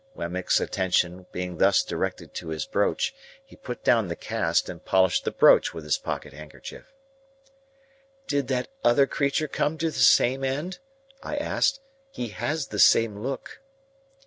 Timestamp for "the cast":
4.07-4.67